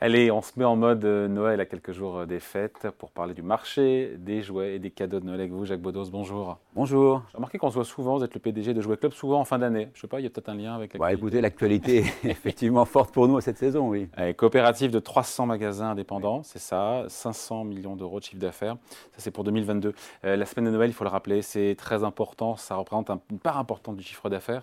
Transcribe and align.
Allez, 0.00 0.30
on 0.30 0.42
se 0.42 0.52
met 0.56 0.64
en 0.64 0.76
mode 0.76 1.04
euh, 1.04 1.26
Noël 1.26 1.60
à 1.60 1.66
quelques 1.66 1.90
jours 1.90 2.18
euh, 2.18 2.26
des 2.26 2.38
fêtes 2.38 2.86
pour 2.98 3.10
parler 3.10 3.34
du 3.34 3.42
marché 3.42 4.14
des 4.16 4.42
jouets 4.42 4.76
et 4.76 4.78
des 4.78 4.92
cadeaux 4.92 5.18
de 5.18 5.24
Noël 5.24 5.40
avec 5.40 5.50
vous, 5.50 5.64
Jacques 5.64 5.80
Bodos. 5.80 6.08
Bonjour. 6.12 6.56
Bonjour. 6.76 7.24
J'ai 7.32 7.36
remarqué 7.36 7.58
qu'on 7.58 7.68
se 7.68 7.74
voit 7.74 7.84
souvent, 7.84 8.16
vous 8.16 8.22
êtes 8.22 8.32
le 8.32 8.38
PDG 8.38 8.74
de 8.74 8.80
Jouet 8.80 8.96
Club, 8.96 9.12
souvent 9.12 9.40
en 9.40 9.44
fin 9.44 9.58
d'année. 9.58 9.88
Je 9.94 10.00
sais 10.00 10.06
pas, 10.06 10.20
il 10.20 10.22
y 10.22 10.26
a 10.26 10.30
peut-être 10.30 10.50
un 10.50 10.54
lien 10.54 10.76
avec 10.76 10.96
bah, 10.96 11.12
Écoutez, 11.12 11.40
l'actualité 11.40 12.04
est 12.22 12.24
effectivement 12.30 12.84
forte 12.84 13.12
pour 13.12 13.26
nous 13.26 13.40
cette 13.40 13.58
saison, 13.58 13.88
oui. 13.88 14.08
coopérative 14.36 14.92
de 14.92 15.00
300 15.00 15.46
magasins 15.46 15.90
indépendants, 15.90 16.44
c'est 16.44 16.60
ça, 16.60 17.04
500 17.08 17.64
millions 17.64 17.96
d'euros 17.96 18.20
de 18.20 18.24
chiffre 18.24 18.40
d'affaires. 18.40 18.76
Ça, 19.10 19.18
c'est 19.18 19.32
pour 19.32 19.42
2022. 19.42 19.94
Euh, 20.24 20.36
la 20.36 20.46
semaine 20.46 20.66
de 20.66 20.70
Noël, 20.70 20.90
il 20.90 20.94
faut 20.94 21.04
le 21.04 21.10
rappeler, 21.10 21.42
c'est 21.42 21.74
très 21.76 22.04
important. 22.04 22.54
Ça 22.54 22.76
représente 22.76 23.10
une 23.32 23.40
part 23.40 23.58
importante 23.58 23.96
du 23.96 24.04
chiffre 24.04 24.30
d'affaires. 24.30 24.62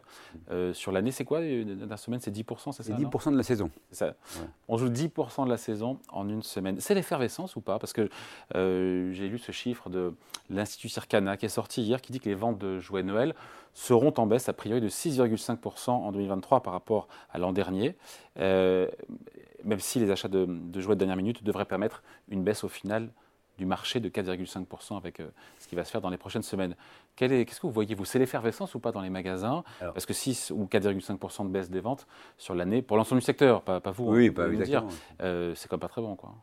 sur 0.71 0.93
l'année, 0.93 1.11
c'est 1.11 1.25
quoi 1.25 1.41
La 1.41 1.97
semaine, 1.97 2.21
c'est 2.21 2.33
10%, 2.33 2.71
c'est 2.71 2.83
ça 2.83 2.83
C'est 2.83 2.93
10% 2.93 3.33
de 3.33 3.37
la 3.37 3.43
saison. 3.43 3.69
Ça. 3.91 4.13
On 4.69 4.77
joue 4.77 4.87
10% 4.87 5.24
de 5.45 5.49
la 5.49 5.57
saison 5.57 5.99
en 6.09 6.29
une 6.29 6.43
semaine. 6.43 6.79
C'est 6.79 6.93
l'effervescence 6.93 7.55
ou 7.55 7.61
pas? 7.61 7.79
Parce 7.79 7.93
que 7.93 8.09
euh, 8.55 9.11
j'ai 9.11 9.27
lu 9.27 9.37
ce 9.37 9.51
chiffre 9.51 9.89
de 9.89 10.13
l'Institut 10.49 10.89
Circana 10.89 11.37
qui 11.37 11.45
est 11.45 11.49
sorti 11.49 11.81
hier 11.81 12.01
qui 12.01 12.11
dit 12.11 12.19
que 12.19 12.29
les 12.29 12.35
ventes 12.35 12.57
de 12.57 12.79
jouets 12.79 13.03
Noël 13.03 13.33
seront 13.73 14.13
en 14.17 14.27
baisse 14.27 14.47
a 14.47 14.53
priori 14.53 14.81
de 14.81 14.89
6,5% 14.89 15.89
en 15.89 16.11
2023 16.11 16.61
par 16.61 16.73
rapport 16.73 17.07
à 17.31 17.39
l'an 17.39 17.51
dernier, 17.51 17.95
euh, 18.39 18.87
même 19.63 19.79
si 19.79 19.99
les 19.99 20.11
achats 20.11 20.27
de, 20.27 20.47
jouets 20.79 20.95
de 20.95 20.99
dernière 20.99 21.17
minute 21.17 21.43
devraient 21.43 21.65
permettre 21.65 22.03
une 22.29 22.43
baisse 22.43 22.63
au 22.63 22.69
final 22.69 23.09
du 23.57 23.65
marché 23.65 23.99
de 23.99 24.09
4,5% 24.09 24.97
avec 24.97 25.19
euh, 25.19 25.27
ce 25.59 25.67
qui 25.67 25.75
va 25.75 25.83
se 25.85 25.91
faire 25.91 26.01
dans 26.01 26.09
les 26.09 26.17
prochaines 26.17 26.43
semaines. 26.43 26.75
Qu'est-ce 27.15 27.59
que 27.59 27.67
vous 27.67 27.71
voyez, 27.71 27.95
vous 27.95 28.05
C'est 28.05 28.19
l'effervescence 28.19 28.75
ou 28.75 28.79
pas 28.79 28.91
dans 28.91 29.01
les 29.01 29.09
magasins? 29.09 29.63
Parce 29.93 30.05
que 30.05 30.13
6 30.13 30.51
ou 30.53 30.65
4,5% 30.65 31.45
de 31.45 31.49
baisse 31.49 31.69
des 31.69 31.79
ventes 31.79 32.07
sur 32.37 32.55
l'année, 32.55 32.81
pour 32.81 32.97
l'ensemble 32.97 33.21
du 33.21 33.25
secteur, 33.25 33.61
pas, 33.61 33.79
pas 33.79 33.91
vous, 33.91 34.05
oui, 34.11 34.29
pas 34.31 34.47
dire, 34.49 34.83
euh, 35.21 35.53
c'est 35.55 35.69
comme 35.69 35.79
pas 35.79 35.87
très 35.87 36.01
bon. 36.01 36.15
quoi. 36.15 36.33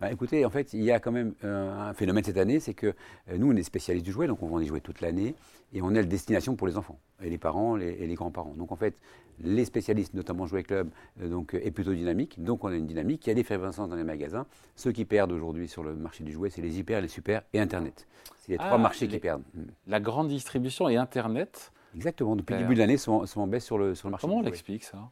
Bah, 0.00 0.10
écoutez, 0.10 0.44
en 0.44 0.50
fait, 0.50 0.72
il 0.72 0.82
y 0.82 0.90
a 0.90 0.98
quand 0.98 1.12
même 1.12 1.34
un 1.42 1.92
phénomène 1.94 2.24
cette 2.24 2.38
année, 2.38 2.60
c'est 2.60 2.74
que 2.74 2.86
euh, 2.86 3.38
nous, 3.38 3.52
on 3.52 3.56
est 3.56 3.62
spécialistes 3.62 4.04
du 4.04 4.12
jouet, 4.12 4.26
donc 4.26 4.42
on 4.42 4.46
vend 4.46 4.58
des 4.58 4.66
jouets 4.66 4.80
toute 4.80 5.00
l'année, 5.00 5.34
et 5.72 5.82
on 5.82 5.90
est 5.90 5.96
la 5.96 6.04
destination 6.04 6.56
pour 6.56 6.66
les 6.66 6.76
enfants, 6.76 6.98
et 7.22 7.30
les 7.30 7.38
parents 7.38 7.76
et 7.76 8.06
les 8.06 8.14
grands-parents. 8.14 8.54
Donc 8.56 8.72
en 8.72 8.76
fait, 8.76 8.94
les 9.42 9.64
spécialistes, 9.64 10.14
notamment 10.14 10.46
Jouet 10.46 10.62
Club, 10.62 10.90
euh, 11.20 11.28
donc, 11.28 11.54
est 11.54 11.70
plutôt 11.70 11.94
dynamique, 11.94 12.42
donc 12.42 12.64
on 12.64 12.68
a 12.68 12.74
une 12.74 12.86
dynamique, 12.86 13.26
il 13.26 13.30
y 13.30 13.32
a 13.32 13.34
des 13.34 13.40
l'effervescence 13.40 13.88
dans 13.88 13.96
les 13.96 14.04
magasins. 14.04 14.46
Ceux 14.76 14.92
qui 14.92 15.04
perdent 15.04 15.32
aujourd'hui 15.32 15.68
sur 15.68 15.82
le 15.82 15.94
marché 15.94 16.24
du 16.24 16.32
jouet, 16.32 16.50
c'est 16.50 16.62
les 16.62 16.78
hyper, 16.78 17.00
les 17.00 17.08
super 17.08 17.42
et 17.52 17.60
Internet. 17.60 18.06
C'est 18.38 18.52
les 18.52 18.58
trois 18.58 18.72
ah, 18.72 18.78
marchés 18.78 19.08
qui 19.08 19.18
perdent. 19.18 19.42
La 19.86 20.00
grande 20.00 20.28
distribution 20.28 20.88
et 20.88 20.96
Internet 20.96 21.72
Exactement, 21.94 22.36
depuis 22.36 22.54
le 22.54 22.60
début 22.60 22.74
de 22.74 22.78
l'année, 22.78 22.96
sont, 22.96 23.26
sont 23.26 23.40
en 23.40 23.46
baisse 23.46 23.64
sur 23.64 23.78
le, 23.78 23.94
sur 23.94 24.08
le 24.08 24.12
marché. 24.12 24.26
Comment 24.26 24.38
on 24.38 24.42
l'explique 24.42 24.84
ça? 24.84 25.10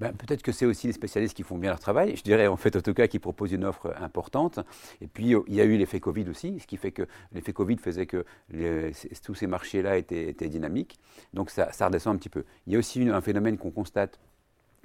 Ben, 0.00 0.12
peut-être 0.12 0.42
que 0.42 0.52
c'est 0.52 0.66
aussi 0.66 0.86
les 0.86 0.92
spécialistes 0.92 1.36
qui 1.36 1.42
font 1.42 1.58
bien 1.58 1.70
leur 1.70 1.80
travail. 1.80 2.16
Je 2.16 2.22
dirais 2.22 2.46
en 2.46 2.56
fait, 2.56 2.76
en 2.76 2.80
tout 2.80 2.94
cas, 2.94 3.06
qui 3.06 3.18
proposent 3.18 3.52
une 3.52 3.64
offre 3.64 3.94
importante. 4.00 4.60
Et 5.00 5.06
puis, 5.06 5.34
euh, 5.34 5.40
il 5.48 5.54
y 5.54 5.60
a 5.60 5.64
eu 5.64 5.76
l'effet 5.76 6.00
Covid 6.00 6.28
aussi, 6.28 6.58
ce 6.60 6.66
qui 6.66 6.76
fait 6.76 6.92
que 6.92 7.06
l'effet 7.32 7.52
Covid 7.52 7.76
faisait 7.78 8.06
que 8.06 8.24
tous 9.24 9.34
ces 9.34 9.46
marchés-là 9.46 9.96
étaient, 9.96 10.48
dynamiques. 10.48 10.98
Donc, 11.32 11.50
ça, 11.50 11.70
redescend 11.80 12.16
un 12.16 12.18
petit 12.18 12.28
peu. 12.28 12.44
Il 12.66 12.72
y 12.72 12.76
a 12.76 12.78
aussi 12.78 13.08
un 13.08 13.20
phénomène 13.20 13.58
qu'on 13.58 13.70
constate 13.70 14.18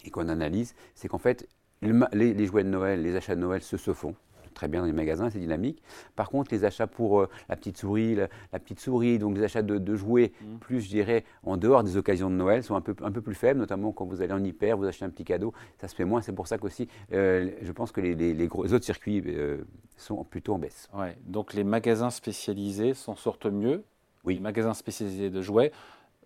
et 0.05 0.09
qu'on 0.09 0.29
analyse, 0.29 0.75
c'est 0.95 1.07
qu'en 1.07 1.17
fait, 1.17 1.47
les, 1.81 2.33
les, 2.33 2.45
jouets 2.45 2.63
de 2.63 2.69
Noël, 2.69 3.01
les 3.01 3.15
achats 3.15 3.35
de 3.35 3.41
Noël 3.41 3.61
se 3.61 3.77
se 3.77 3.93
font 3.93 4.15
très 4.59 4.67
bien 4.67 4.81
dans 4.81 4.87
les 4.87 4.91
magasins, 4.91 5.29
c'est 5.29 5.39
dynamique. 5.39 5.81
Par 6.17 6.29
contre, 6.29 6.51
les 6.51 6.65
achats 6.65 6.85
pour 6.85 7.21
euh, 7.21 7.29
la 7.47 7.55
petite 7.55 7.77
souris, 7.77 8.15
la, 8.15 8.27
petite 8.59 8.81
souris, 8.81 9.17
donc 9.17 9.37
les 9.37 9.43
achats 9.43 9.61
de, 9.61 9.95
jouets, 9.95 10.33
mmh. 10.41 10.57
plus 10.57 10.81
je 10.81 10.89
dirais 10.89 11.23
en 11.43 11.55
dehors 11.55 11.81
des 11.81 11.95
occasions 11.95 12.29
de 12.29 12.35
Noël, 12.35 12.61
sont 12.61 12.75
un 12.75 12.81
peu, 12.81 12.93
un 13.01 13.11
peu 13.11 13.21
plus 13.21 13.35
faibles, 13.35 13.57
notamment 13.57 13.93
quand 13.93 14.05
vous 14.05 14.21
allez 14.21 14.33
en 14.33 14.43
hyper, 14.43 14.75
vous 14.75 14.83
achetez 14.83 15.05
un 15.05 15.09
petit 15.09 15.23
cadeau, 15.23 15.53
ça 15.79 15.87
se 15.87 15.95
fait 15.95 16.03
moins. 16.03 16.21
C'est 16.21 16.33
pour 16.33 16.47
ça 16.47 16.57
qu'aussi, 16.57 16.89
euh, 17.13 17.51
je 17.61 17.71
pense 17.71 17.93
que 17.93 18.01
les, 18.01 18.15
les, 18.15 18.47
autres 18.53 18.83
circuits 18.83 19.23
euh, 19.27 19.59
sont 19.95 20.25
plutôt 20.25 20.55
en 20.55 20.59
baisse. 20.59 20.89
Ouais, 20.93 21.15
donc 21.25 21.53
les 21.53 21.63
magasins 21.63 22.09
spécialisés 22.09 22.93
s'en 22.93 23.15
sortent 23.15 23.45
mieux. 23.45 23.85
Oui. 24.25 24.35
Les 24.35 24.41
magasins 24.41 24.73
spécialisés 24.73 25.29
de 25.29 25.41
jouets 25.41 25.71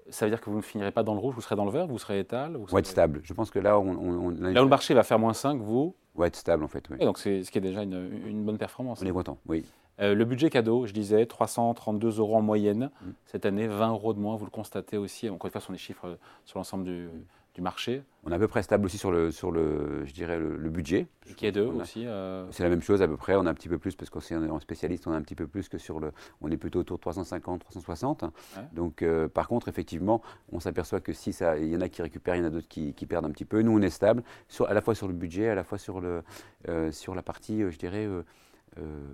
ça 0.09 0.25
veut 0.25 0.31
dire 0.31 0.41
que 0.41 0.49
vous 0.49 0.57
ne 0.57 0.61
finirez 0.61 0.91
pas 0.91 1.03
dans 1.03 1.13
le 1.13 1.19
rouge, 1.19 1.35
vous 1.35 1.41
serez 1.41 1.55
dans 1.55 1.65
le 1.65 1.71
vert, 1.71 1.87
vous 1.87 1.99
serez 1.99 2.19
étal 2.19 2.55
vous 2.55 2.67
serez... 2.67 2.79
être 2.79 2.87
stable. 2.87 3.21
Je 3.23 3.33
pense 3.33 3.51
que 3.51 3.59
là, 3.59 3.79
on, 3.79 4.29
Là 4.29 4.61
où 4.61 4.65
le 4.65 4.69
marché 4.69 4.93
va 4.93 5.03
faire 5.03 5.19
moins 5.19 5.33
5, 5.33 5.59
vous 5.61 5.95
Ouais, 6.15 6.27
être 6.27 6.35
stable 6.35 6.63
en 6.63 6.67
fait. 6.67 6.85
Oui. 6.91 6.97
Et 6.99 7.05
donc 7.05 7.17
c'est 7.17 7.43
ce 7.43 7.49
qui 7.49 7.57
est 7.57 7.61
déjà 7.61 7.81
une, 7.81 8.43
bonne 8.45 8.57
performance. 8.57 9.01
On 9.01 9.05
est 9.05 9.11
content, 9.11 9.39
oui. 9.47 9.65
Euh, 9.99 10.15
le 10.15 10.25
budget 10.25 10.49
cadeau, 10.49 10.87
je 10.87 10.93
disais, 10.93 11.25
332 11.25 12.19
euros 12.19 12.37
en 12.37 12.41
moyenne. 12.41 12.89
Mm. 13.01 13.09
Cette 13.25 13.45
année, 13.45 13.67
20 13.67 13.91
euros 13.91 14.13
de 14.13 14.19
moins, 14.19 14.35
vous 14.35 14.45
le 14.45 14.51
constatez 14.51 14.97
aussi. 14.97 15.29
Encore 15.29 15.47
une 15.47 15.51
fois, 15.51 15.61
ce 15.61 15.67
sont 15.67 15.73
des 15.73 15.79
chiffres 15.79 16.17
sur 16.45 16.57
l'ensemble 16.57 16.83
du, 16.83 17.09
du 17.53 17.61
marché. 17.61 18.03
On 18.23 18.31
est 18.31 18.35
à 18.35 18.39
peu 18.39 18.47
près 18.47 18.63
stable 18.63 18.85
aussi 18.85 18.97
sur 18.97 19.11
le, 19.11 19.31
sur 19.31 19.51
le 19.51 20.05
je 20.05 20.13
dirais, 20.13 20.39
le, 20.39 20.69
budget. 20.69 21.07
Qui 21.37 21.45
est 21.45 21.51
deux 21.51 21.65
aussi. 21.65 22.05
Euh, 22.07 22.47
c'est 22.51 22.63
la 22.63 22.69
même 22.69 22.81
chose 22.81 23.01
à 23.01 23.07
peu 23.07 23.17
près. 23.17 23.35
On 23.35 23.45
a 23.45 23.49
un 23.49 23.53
petit 23.53 23.69
peu 23.69 23.77
plus 23.77 23.95
parce 23.95 24.09
qu'on 24.09 24.21
est 24.21 24.49
en 24.49 24.59
spécialiste, 24.59 25.05
on 25.07 25.11
a 25.11 25.15
un 25.15 25.21
petit 25.21 25.35
peu 25.35 25.45
plus 25.45 25.69
que 25.69 25.77
sur 25.77 25.99
le. 25.99 26.11
On 26.41 26.49
est 26.49 26.57
plutôt 26.57 26.79
autour 26.79 26.97
de 26.97 27.01
350, 27.01 27.61
360. 27.61 28.25
Donc, 28.73 29.01
euh, 29.01 29.27
par 29.27 29.47
contre, 29.47 29.67
effectivement, 29.67 30.21
on 30.51 30.59
s'aperçoit 30.59 30.99
que 30.99 31.13
si 31.13 31.31
ça, 31.33 31.57
il 31.57 31.69
y 31.69 31.75
en 31.75 31.81
a 31.81 31.89
qui 31.89 32.01
récupèrent, 32.01 32.35
il 32.35 32.39
y 32.39 32.43
en 32.43 32.47
a 32.47 32.49
d'autres 32.49 32.67
qui, 32.67 32.93
perdent 33.05 33.25
un 33.25 33.31
petit 33.31 33.45
peu. 33.45 33.61
Nous, 33.61 33.71
on 33.71 33.81
est 33.81 33.89
stable, 33.89 34.23
sur, 34.47 34.67
à 34.67 34.73
la 34.73 34.81
fois 34.81 34.95
sur 34.95 35.07
le 35.07 35.13
budget, 35.13 35.49
à 35.49 35.55
la 35.55 35.63
fois 35.63 35.77
sur 35.77 36.01
le, 36.01 36.23
euh, 36.69 36.91
sur 36.91 37.13
la 37.13 37.21
partie, 37.21 37.59
je 37.69 37.77
dirais, 37.77 38.07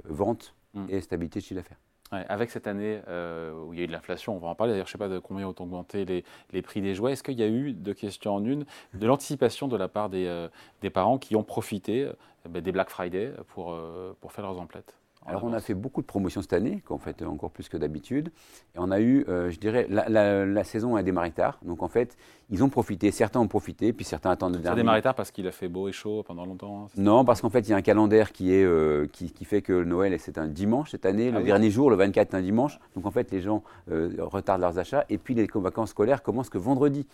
vente 0.06 0.56
mm. 0.76 0.86
et 0.90 1.02
stabilité 1.02 1.40
de 1.40 1.44
chiffre 1.44 1.56
d'affaires 1.56 1.80
avec 2.12 2.50
cette 2.50 2.68
année 2.68 3.02
euh, 3.08 3.54
où 3.54 3.74
il 3.74 3.80
y 3.80 3.82
a 3.82 3.86
eu 3.86 3.88
de 3.88 3.92
l'inflation, 3.92 4.36
on 4.36 4.40
va 4.40 4.48
en 4.48 4.56
parler, 4.56 4.74
d'ailleurs 4.74 4.88
je 4.88 4.92
ne 4.92 4.94
sais 4.94 4.98
pas 4.98 5.10
de 5.10 5.20
combien 5.20 5.48
ont 5.48 5.56
augmenté 5.60 6.06
les, 6.06 6.24
les 6.52 6.62
prix 6.62 6.82
des 6.82 6.96
jouets, 6.96 7.14
est-ce 7.14 7.24
qu'il 7.24 7.40
y 7.40 7.44
a 7.44 7.48
eu, 7.48 7.74
deux 7.74 7.94
questions 7.94 8.36
en 8.36 8.44
une, 8.44 8.66
de 8.94 9.08
l'anticipation 9.08 9.68
de 9.68 9.78
la 9.78 9.88
part 9.88 10.10
des, 10.10 10.26
euh, 10.26 10.48
des 10.82 10.90
parents 10.90 11.18
qui 11.18 11.36
ont 11.36 11.44
profité 11.44 12.04
euh, 12.04 12.14
ben, 12.50 12.62
des 12.62 12.72
Black 12.72 12.90
Friday 12.90 13.32
pour, 13.48 13.78
pour 14.22 14.32
faire 14.32 14.46
leurs 14.46 14.60
emplettes? 14.60 14.96
Alors 15.30 15.44
on 15.44 15.54
a 15.54 15.60
fait 15.60 15.74
beaucoup 15.74 16.02
de 16.02 16.08
promotions 16.08 16.42
cette 16.42 16.54
année, 16.54 16.82
qu'en 16.86 16.98
fait 16.98 17.22
encore 17.22 17.52
plus 17.52 17.70
que 17.70 17.78
d'habitude. 17.78 18.32
Et 18.76 18.80
on 18.80 18.92
a 18.92 19.00
eu, 19.00 19.26
euh, 19.30 19.50
je 19.50 19.60
dirais, 19.60 19.88
la, 19.90 20.64
saison 20.64 20.96
a 20.96 21.04
démarré 21.04 21.32
tard. 21.32 21.60
Donc 21.64 21.84
en 21.84 21.88
fait, 21.88 22.18
ils 22.50 22.64
ont 22.64 22.70
profité, 22.70 23.12
certains 23.12 23.40
ont 23.40 23.48
profité, 23.48 23.94
puis 23.94 24.06
certains 24.06 24.32
attendent 24.32 24.56
le 24.56 24.60
dernier. 24.60 24.70
Ça 24.70 24.74
a 24.74 24.84
démarré 24.84 25.02
tard 25.02 25.16
parce 25.16 25.32
qu'il 25.32 25.48
a 25.48 25.52
fait 25.52 25.68
beau 25.68 25.88
et 25.88 25.92
chaud 25.92 26.24
pendant 26.24 26.46
longtemps 26.46 26.86
hein, 26.86 26.88
Non, 26.98 27.24
parce 27.24 27.42
qu'en 27.42 27.50
fait, 27.50 27.62
il 27.62 27.70
y 27.70 27.74
a 27.74 27.78
un 27.78 27.82
calendrier 27.82 28.26
qui, 28.34 28.54
est, 28.54 28.64
euh, 28.64 29.08
qui, 29.12 29.46
fait 29.46 29.62
que 29.62 29.84
Noël, 29.84 30.16
c'est 30.20 30.38
un 30.38 30.48
dimanche 30.48 30.92
cette 30.92 31.06
année. 31.06 31.32
le 31.32 31.38
ah 31.38 31.44
dernier 31.44 31.70
jour, 31.70 31.90
le 31.90 31.96
24, 31.96 32.34
est 32.34 32.38
un 32.38 32.42
dimanche. 32.42 32.80
Donc 32.96 33.06
en 33.06 33.12
fait, 33.12 33.32
les 33.32 33.42
gens 33.42 33.64
euh, 33.92 34.12
retardent 34.20 34.62
leurs 34.62 34.80
achats. 34.80 35.06
Et 35.10 35.18
puis 35.18 35.36
les 35.36 35.48
vacances 35.54 35.92
scolaires 35.92 36.24
commencent 36.24 36.50
que 36.50 36.58
vendredi. 36.58 37.06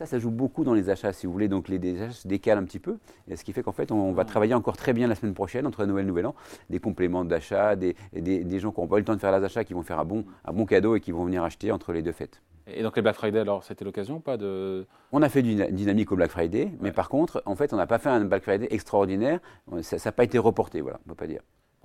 Ça, 0.00 0.06
ça 0.06 0.18
joue 0.18 0.30
beaucoup 0.30 0.64
dans 0.64 0.72
les 0.72 0.88
achats, 0.88 1.12
si 1.12 1.26
vous 1.26 1.32
voulez. 1.34 1.48
Donc 1.48 1.68
les, 1.68 2.00
achats 2.00 2.14
se 2.14 2.26
décalent 2.26 2.56
un 2.56 2.64
petit 2.64 2.78
peu. 2.78 2.96
Et 3.28 3.36
ce 3.36 3.44
qui 3.44 3.52
fait 3.52 3.62
qu'en 3.62 3.72
fait, 3.72 3.92
on, 3.92 4.12
va 4.12 4.24
travailler 4.24 4.54
encore 4.54 4.78
très 4.78 4.94
bien 4.94 5.06
la 5.06 5.14
semaine 5.14 5.34
prochaine, 5.34 5.66
entre 5.66 5.84
Noël 5.84 6.06
et 6.06 6.08
Nouvel 6.08 6.24
An, 6.24 6.34
des 6.70 6.78
compléments 6.80 7.22
d'achat, 7.22 7.76
des, 7.76 7.94
des, 8.14 8.58
gens 8.60 8.72
qui 8.72 8.80
n'ont 8.80 8.86
pas 8.86 8.96
eu 8.96 9.00
le 9.00 9.04
temps 9.04 9.14
de 9.14 9.20
faire 9.20 9.38
les 9.38 9.44
achats, 9.44 9.62
qui 9.62 9.74
vont 9.74 9.82
faire 9.82 9.98
un 9.98 10.06
bon, 10.06 10.24
un 10.46 10.54
bon 10.54 10.64
cadeau 10.64 10.96
et 10.96 11.00
qui 11.00 11.12
vont 11.12 11.26
venir 11.26 11.44
acheter 11.44 11.70
entre 11.70 11.92
les 11.92 12.00
deux 12.00 12.12
fêtes. 12.12 12.40
Et 12.66 12.82
donc 12.82 12.96
les 12.96 13.02
Black 13.02 13.14
Friday, 13.14 13.40
alors 13.40 13.62
c'était 13.62 13.84
l'occasion 13.84 14.16
ou 14.16 14.20
pas 14.20 14.38
de... 14.38 14.86
On 15.12 15.20
a 15.20 15.28
fait 15.28 15.42
du 15.42 15.54
dynamique 15.70 16.10
au 16.12 16.16
Black 16.16 16.30
Friday, 16.30 16.72
mais 16.80 16.92
par 16.92 17.10
contre, 17.10 17.42
en 17.44 17.54
fait, 17.54 17.74
on 17.74 17.76
n'a 17.76 17.86
pas 17.86 17.98
fait 17.98 18.08
un 18.08 18.24
Black 18.24 18.42
Friday 18.42 18.68
extraordinaire. 18.70 19.40
Ça 19.82 19.98
n'a 20.02 20.12
pas 20.12 20.24
été 20.24 20.38
reporté, 20.38 20.80
voilà, 20.80 20.98
on 21.04 21.10
ne 21.10 21.14
peut 21.14 21.18
pas 21.18 21.26
dire. 21.26 21.42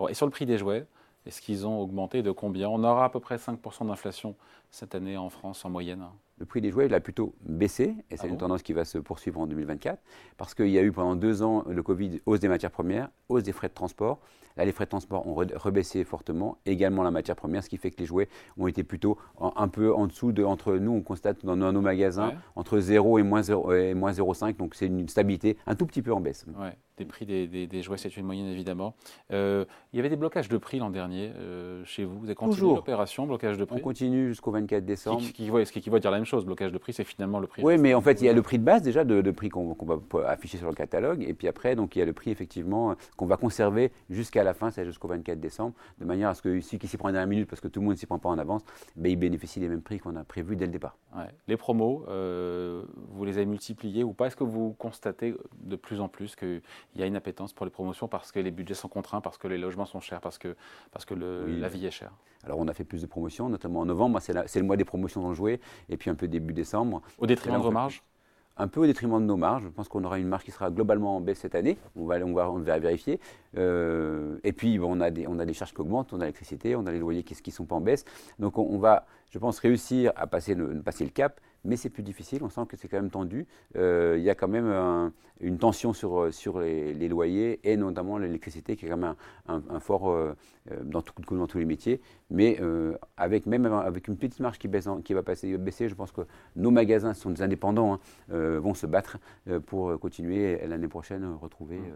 et 0.07 0.13
sur 0.13 0.25
le 0.25 0.31
prix 0.31 0.45
des 0.45 0.57
jouets, 0.57 0.85
est-ce 1.25 1.41
qu'ils 1.41 1.67
ont 1.67 1.81
augmenté 1.81 2.23
de 2.23 2.31
combien? 2.31 2.69
On 2.69 2.81
aura 2.85 3.03
à 3.03 3.09
peu 3.09 3.19
près 3.19 3.35
5% 3.35 3.87
d'inflation 3.87 4.35
cette 4.71 4.95
année 4.95 5.17
en 5.17 5.29
France 5.29 5.65
en 5.65 5.69
moyenne 5.69 6.05
le 6.37 6.45
prix 6.45 6.61
des 6.61 6.71
jouets 6.71 6.87
il 6.87 6.93
a 6.93 6.99
plutôt 6.99 7.33
baissé, 7.41 7.95
et 8.09 8.17
c'est 8.17 8.27
ah 8.27 8.29
une 8.29 8.37
tendance 8.37 8.61
qui 8.61 8.73
va 8.73 8.85
se 8.85 8.97
poursuivre 8.97 9.39
en 9.39 9.47
2024, 9.47 10.01
parce 10.37 10.53
qu'il 10.53 10.69
y 10.69 10.77
a 10.77 10.83
eu 10.83 10.91
pendant 10.91 11.15
deux 11.15 11.43
ans 11.43 11.63
le 11.67 11.81
Covid, 11.81 12.21
hausse 12.25 12.39
des 12.39 12.47
matières 12.47 12.71
premières, 12.71 13.09
hausse 13.29 13.43
des 13.43 13.51
frais 13.51 13.69
de 13.69 13.73
transport. 13.73 14.19
Là, 14.57 14.63
les 14.63 14.71
frais 14.71 14.85
de 14.85 14.89
transport 14.89 15.27
ont 15.27 15.33
rebaissé 15.33 16.05
fortement, 16.05 16.59
également 16.65 17.03
la 17.03 17.11
matière 17.11 17.35
première, 17.35 17.63
ce 17.63 17.69
qui 17.69 17.77
fait 17.77 17.91
que 17.91 17.99
les 17.99 18.05
jouets 18.05 18.29
ont 18.57 18.67
été 18.67 18.83
plutôt 18.83 19.17
un 19.39 19.67
peu 19.67 19.93
en 19.93 20.07
dessous 20.07 20.31
de, 20.31 20.43
entre 20.43 20.75
nous, 20.77 20.91
on 20.91 21.01
constate 21.01 21.45
dans, 21.45 21.57
nos 21.57 21.81
magasins, 21.81 22.33
entre 22.55 22.79
0 22.79 23.19
et 23.19 23.23
moins 23.23 23.41
0,5, 23.41 24.55
donc 24.55 24.75
c'est 24.75 24.87
une 24.87 25.09
stabilité 25.09 25.57
un 25.67 25.75
tout 25.75 25.85
petit 25.85 26.01
peu 26.01 26.13
en 26.13 26.21
baisse. 26.21 26.45
Ouais, 26.57 26.77
des 26.97 27.05
prix 27.05 27.25
des, 27.25 27.81
jouets, 27.81 27.97
c'est 27.97 28.15
une 28.15 28.25
moyenne 28.25 28.47
évidemment. 28.47 28.95
Euh, 29.31 29.65
il 29.93 29.97
y 29.97 29.99
avait 29.99 30.09
des 30.09 30.15
blocages 30.15 30.49
de 30.49 30.57
prix 30.57 30.79
l'an 30.79 30.89
dernier 30.89 31.31
euh, 31.35 31.83
chez 31.85 32.03
vous, 32.05 32.19
vous 32.19 32.25
avez 32.25 32.35
continué 32.35 32.73
l'opération, 32.73 33.27
blocage 33.27 33.57
de 33.57 33.65
prix 33.65 33.77
On 33.79 33.83
continue 33.83 34.29
jusqu'au 34.29 34.51
24 34.51 34.85
décembre. 34.85 35.21
Ce 35.21 35.27
qui, 35.27 35.49
qui, 35.49 35.81
qui, 35.81 35.89
dire 35.89 36.11
la 36.11 36.17
même 36.17 36.25
chose, 36.25 36.45
blocage 36.45 36.71
de 36.71 36.77
prix, 36.77 36.93
c'est 36.93 37.03
finalement 37.03 37.39
le 37.39 37.47
prix. 37.47 37.63
Oui, 37.63 37.77
mais 37.77 37.93
en 37.93 38.01
fait, 38.01 38.21
il 38.21 38.25
y 38.25 38.29
a 38.29 38.33
le 38.33 38.41
prix 38.41 38.59
de 38.59 38.63
base 38.63 38.81
déjà, 38.81 39.03
de, 39.03 39.31
prix 39.31 39.49
qu'on 39.49 39.75
va 39.85 40.29
afficher 40.29 40.57
sur 40.57 40.67
le 40.67 40.75
catalogue, 40.75 41.23
et 41.27 41.33
puis 41.33 41.47
après, 41.47 41.75
donc 41.75 41.95
il 41.95 41.99
y 41.99 42.01
a 42.01 42.05
le 42.05 42.13
prix 42.13 42.31
effectivement 42.31 42.95
qu'on 43.17 43.25
va 43.25 43.37
conserver 43.37 43.91
jusqu'à 44.09 44.43
la 44.43 44.53
fin, 44.53 44.71
c'est 44.71 44.85
jusqu'au 44.85 45.07
24 45.07 45.39
décembre, 45.39 45.73
de 45.99 46.05
manière 46.05 46.29
à 46.29 46.33
ce 46.33 46.41
que 46.41 46.59
celui 46.61 46.79
qui 46.79 46.87
s'y 46.87 46.97
prend 46.97 47.11
dans 47.11 47.19
la 47.19 47.25
minute, 47.25 47.49
parce 47.49 47.61
que 47.61 47.67
tout 47.67 47.79
le 47.79 47.85
monde 47.85 47.95
ne 47.95 47.99
s'y 47.99 48.05
prend 48.05 48.19
pas 48.19 48.29
en 48.29 48.37
avance, 48.37 48.63
ben, 48.95 49.11
il 49.11 49.17
bénéficie 49.17 49.59
des 49.59 49.67
mêmes 49.67 49.81
prix 49.81 49.99
qu'on 49.99 50.15
a 50.15 50.23
prévus 50.23 50.55
dès 50.55 50.65
le 50.65 50.71
départ. 50.71 50.97
Les 51.47 51.57
promos, 51.57 52.05
euh, 52.09 52.83
vous 53.11 53.25
les 53.25 53.37
avez 53.37 53.45
multipliés 53.45 54.03
ou 54.03 54.13
pas? 54.13 54.27
Est-ce 54.27 54.35
que 54.35 54.43
vous 54.43 54.75
constatez 54.77 55.33
de 55.61 55.75
plus 55.75 56.01
en 56.01 56.09
plus 56.09 56.35
qu'il 56.95 57.01
y 57.01 57.03
a 57.03 57.07
une 57.07 57.17
appétence 57.17 57.51
pour 57.51 57.65
les 57.65 57.71
promotions 57.71 58.07
parce 58.07 58.31
que 58.31 58.39
les 58.39 58.51
budgets 58.51 58.73
sont 58.73 58.87
contraints, 58.87 59.19
parce 59.19 59.37
que 59.37 59.49
les 59.49 59.57
logements 59.57 59.85
sont 59.85 59.99
chers, 59.99 60.21
parce 60.21 60.37
que, 60.37 60.55
parce 60.91 61.03
que 61.03 61.13
la 61.13 61.67
vie 61.67 61.85
est 61.85 61.91
chère 61.91 62.13
Alors 62.45 62.57
on 62.59 62.67
a 62.69 62.73
fait 62.73 62.85
plus 62.85 63.01
de 63.01 63.07
promotions, 63.07 63.49
notamment 63.49 63.81
en 63.81 63.85
novembre, 63.85 64.19
c'est 64.21 64.59
le 64.59 64.63
mois 64.65 64.77
des 64.77 64.85
promotions 64.85 65.21
dans 65.21 65.29
le 65.29 65.35
jouet, 65.35 65.59
et 65.89 65.97
puis 65.97 66.09
un 66.09 66.15
peu 66.15 66.29
début 66.29 66.53
décembre. 66.53 67.01
Au 67.17 67.27
détriment 67.27 67.57
de 67.57 67.63
vos 67.63 67.71
marges 67.71 68.01
un 68.57 68.67
peu 68.67 68.79
au 68.81 68.85
détriment 68.85 69.19
de 69.19 69.25
nos 69.25 69.35
marges. 69.35 69.63
Je 69.63 69.69
pense 69.69 69.89
qu'on 69.89 70.03
aura 70.03 70.17
une 70.17 70.27
marge 70.27 70.43
qui 70.43 70.51
sera 70.51 70.71
globalement 70.71 71.17
en 71.17 71.21
baisse 71.21 71.39
cette 71.39 71.55
année. 71.55 71.77
On 71.95 72.05
va, 72.05 72.15
on 72.19 72.33
va, 72.33 72.49
on 72.49 72.59
va 72.59 72.79
vérifier. 72.79 73.19
Euh, 73.57 74.37
et 74.43 74.53
puis, 74.53 74.79
on, 74.81 75.01
a 75.01 75.11
des, 75.11 75.27
on 75.27 75.39
a 75.39 75.45
des 75.45 75.53
charges 75.53 75.73
qui 75.73 75.81
augmentent, 75.81 76.13
on 76.13 76.17
a 76.17 76.21
l'électricité, 76.21 76.75
on 76.75 76.85
a 76.85 76.91
les 76.91 76.99
loyers 76.99 77.23
qui 77.23 77.35
ne 77.45 77.51
sont 77.51 77.65
pas 77.65 77.75
en 77.75 77.81
baisse. 77.81 78.05
Donc, 78.39 78.57
on, 78.57 78.77
va, 78.77 79.05
je 79.29 79.39
pense, 79.39 79.59
réussir 79.59 80.13
à 80.15 80.27
passer 80.27 80.55
le, 80.55 80.81
passer 80.81 81.03
le 81.03 81.09
cap 81.09 81.41
mais 81.65 81.75
c'est 81.75 81.89
plus 81.89 82.03
difficile. 82.03 82.43
On 82.43 82.49
sent 82.49 82.61
que 82.67 82.77
c'est 82.77 82.87
quand 82.87 82.97
même 82.97 83.09
tendu. 83.09 83.47
Euh, 83.75 84.15
il 84.17 84.23
y 84.23 84.29
a 84.29 84.35
quand 84.35 84.47
même 84.47 85.11
une 85.41 85.57
tension 85.57 85.93
sur, 85.93 86.33
sur 86.33 86.59
les, 86.59 87.07
loyers 87.09 87.59
et 87.63 87.77
notamment 87.77 88.17
l'électricité 88.17 88.75
qui 88.75 88.85
est 88.85 88.89
quand 88.89 88.97
même 88.97 89.15
un, 89.47 89.79
fort 89.79 90.09
euh, 90.09 90.33
dans, 90.83 91.03
dans, 91.31 91.47
tous 91.47 91.57
les 91.57 91.65
métiers. 91.65 92.01
Mais 92.29 92.59
avec, 93.17 93.45
même 93.45 93.65
avec 93.65 94.07
une 94.07 94.17
petite 94.17 94.39
marge 94.39 94.57
qui, 94.57 94.67
baisse, 94.67 94.87
qui 95.03 95.13
va 95.13 95.23
passer, 95.23 95.57
baisser, 95.57 95.89
je 95.89 95.95
pense 95.95 96.11
que 96.11 96.21
nos 96.55 96.71
magasins 96.71 97.13
sont 97.13 97.31
des 97.31 97.41
indépendants, 97.41 97.99
hein, 98.29 98.57
vont 98.59 98.73
se 98.73 98.87
battre 98.87 99.17
pour 99.65 99.99
continuer 99.99 100.65
l'année 100.67 100.87
prochaine 100.87 101.25
retrouver. 101.41 101.77
Mmh 101.77 101.93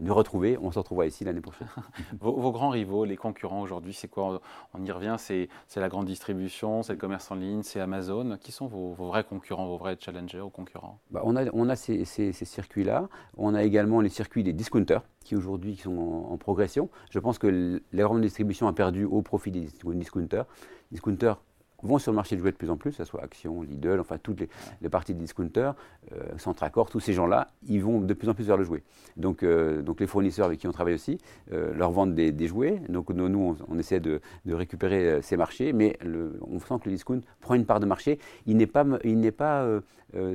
nous 0.00 0.14
retrouver. 0.14 0.58
On 0.60 0.70
se 0.70 0.78
retrouvera 0.78 1.06
ici 1.06 1.24
l'année 1.24 1.40
prochaine. 1.40 1.68
vos, 2.20 2.52
grands 2.52 2.70
rivaux, 2.70 3.04
les 3.04 3.16
concurrents 3.16 3.62
aujourd'hui, 3.62 3.92
c'est 3.92 4.08
quoi? 4.08 4.40
On, 4.74 4.84
y 4.84 4.90
revient, 4.90 5.16
c'est 5.18 5.48
la 5.76 5.88
grande 5.88 6.06
distribution, 6.06 6.82
c'est 6.82 6.92
le 6.92 6.98
commerce 6.98 7.30
en 7.30 7.34
ligne, 7.34 7.62
c'est 7.62 7.80
Amazon. 7.80 8.36
Qui 8.40 8.52
sont 8.52 8.66
vos, 8.66 8.92
vrais 8.94 9.24
concurrents, 9.24 9.66
vos 9.66 9.78
vrais 9.78 9.96
challengers 9.98 10.40
ou 10.40 10.50
concurrents? 10.50 10.98
Bah, 11.10 11.22
On 11.24 11.36
a, 11.36 11.44
on 11.52 11.68
a 11.68 11.76
ces, 11.76 12.04
circuits-là. 12.04 13.08
On 13.36 13.54
a 13.54 13.62
également 13.62 14.00
les 14.00 14.08
circuits 14.08 14.42
des 14.42 14.52
discounters 14.52 15.02
qui 15.24 15.36
aujourd'hui 15.36 15.76
sont 15.76 16.26
en, 16.30 16.36
progression. 16.36 16.88
Je 17.10 17.18
pense 17.18 17.38
que 17.38 17.82
la 17.92 18.02
grande 18.02 18.22
distribution 18.22 18.66
a 18.66 18.72
perdu 18.72 19.04
au 19.04 19.22
profit 19.22 19.50
des 19.50 19.68
discounters. 19.94 20.46
Discounters 20.90 21.38
vont 21.82 21.98
sur 21.98 22.12
le 22.12 22.16
marché 22.16 22.36
de 22.36 22.40
jouets 22.40 22.52
de 22.52 22.56
plus 22.56 22.70
en 22.70 22.76
plus, 22.76 22.90
que 22.92 22.96
ce 22.98 23.04
soit 23.04 23.22
Action, 23.22 23.62
Lidl, 23.62 24.00
enfin 24.00 24.18
toutes 24.22 24.40
les, 24.80 24.88
parties 24.88 25.14
des 25.14 25.20
discounters, 25.20 25.74
euh, 26.12 26.38
Centracor, 26.38 26.90
tous 26.90 27.00
ces 27.00 27.12
gens-là, 27.12 27.48
ils 27.68 27.82
vont 27.82 28.00
de 28.00 28.14
plus 28.14 28.28
en 28.28 28.34
plus 28.34 28.44
vers 28.44 28.56
le 28.56 28.64
jouet. 28.64 28.82
Donc, 29.16 29.42
euh, 29.42 29.82
donc 29.82 30.00
les 30.00 30.06
fournisseurs 30.06 30.46
avec 30.46 30.60
qui 30.60 30.66
on 30.66 30.72
travaille 30.72 30.94
aussi 30.94 31.18
euh, 31.52 31.72
leur 31.74 31.90
vendent 31.90 32.14
des, 32.14 32.46
jouets. 32.46 32.80
Donc 32.88 33.10
nous, 33.10 33.56
on, 33.68 33.78
essaie 33.78 34.00
de, 34.00 34.20
récupérer 34.46 35.06
euh, 35.06 35.22
ces 35.22 35.36
marchés, 35.36 35.72
mais 35.72 35.96
le, 36.04 36.38
on 36.42 36.58
sent 36.58 36.74
que 36.82 36.88
le 36.88 36.92
discount 36.92 37.20
prend 37.40 37.54
une 37.54 37.66
part 37.66 37.80
de 37.80 37.86
marché. 37.86 38.18
Il 38.46 38.56
n'est 38.56 38.66
pas, 38.66 38.84
il 39.04 39.20
n'est 39.20 39.32
pas 39.32 39.66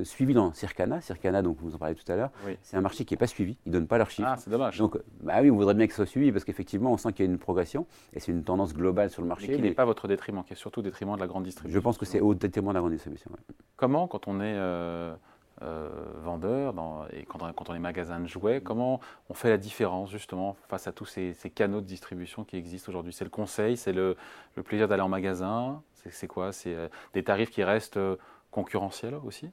suivi 0.02 0.34
dans 0.34 0.52
Circana. 0.52 1.00
Circana, 1.00 1.40
donc 1.42 1.58
vous 1.60 1.74
en 1.74 1.78
parlez 1.78 1.94
tout 1.94 2.10
à 2.10 2.16
l'heure, 2.16 2.30
c'est 2.62 2.76
un 2.76 2.80
marché 2.80 3.04
qui 3.04 3.14
n'est 3.14 3.18
pas 3.18 3.26
suivi. 3.26 3.56
Ils 3.64 3.70
ne 3.70 3.74
donnent 3.74 3.86
pas 3.86 3.98
leurs 3.98 4.10
chiffres. 4.10 4.28
Ah, 4.30 4.36
c'est 4.36 4.50
dommage. 4.50 4.78
Donc, 4.78 4.98
bah 5.22 5.34
oui, 5.40 5.50
on 5.50 5.56
voudrait 5.56 5.74
bien 5.74 5.86
que 5.86 5.92
ce 5.92 5.98
soit 5.98 6.06
suivi 6.06 6.32
parce 6.32 6.44
qu'effectivement, 6.44 6.92
on 6.92 6.96
sent 6.96 7.12
qu'il 7.12 7.24
y 7.24 7.28
a 7.28 7.30
une 7.30 7.38
progression 7.38 7.86
et 8.12 8.20
c'est 8.20 8.32
une 8.32 8.42
tendance 8.42 8.74
globale 8.74 9.10
sur 9.10 9.22
le 9.22 9.28
marché. 9.28 9.48
Mais 9.48 9.56
qui 9.56 9.62
n'est 9.62 9.72
pas 9.72 9.84
votre 9.84 10.08
détriment, 10.08 10.42
qui 10.42 10.54
est 10.54 10.56
surtout 10.56 10.80
au 10.80 10.82
détriment 10.82 11.14
de 11.14 11.20
la 11.20 11.26
grande 11.26 11.37
distribution. 11.44 11.78
Je 11.78 11.82
pense 11.82 11.98
que 11.98 12.04
c'est 12.04 12.20
au 12.20 12.34
détriment 12.34 12.68
de 12.68 12.74
la 12.74 12.80
grande 12.80 12.92
distribution. 12.92 13.30
Comment, 13.76 14.08
quand 14.08 14.28
on 14.28 14.40
est 14.40 14.54
euh, 14.56 15.14
euh, 15.62 15.88
vendeur 16.22 16.74
et 17.12 17.24
quand 17.24 17.70
on, 17.70 17.74
est 17.74 17.78
magasin 17.78 18.20
de 18.20 18.26
jouets, 18.26 18.60
comment 18.60 19.00
on 19.28 19.34
fait 19.34 19.50
la 19.50 19.58
différence 19.58 20.10
justement 20.10 20.56
face 20.68 20.86
à 20.86 20.92
tous 20.92 21.06
ces, 21.06 21.34
canaux 21.54 21.80
de 21.80 21.86
distribution 21.86 22.44
qui 22.44 22.56
existent 22.56 22.90
aujourd'hui? 22.90 23.12
C'est 23.12 23.24
le 23.24 23.30
conseil, 23.30 23.76
c'est 23.76 23.92
le, 23.92 24.16
plaisir 24.64 24.88
d'aller 24.88 25.02
en 25.02 25.08
magasin, 25.08 25.82
c'est 25.92 26.28
quoi? 26.28 26.52
C'est 26.52 26.74
euh, 26.74 26.88
des 27.14 27.24
tarifs 27.24 27.50
qui 27.50 27.62
restent 27.62 28.00
concurrentiels 28.50 29.16
aussi? 29.24 29.50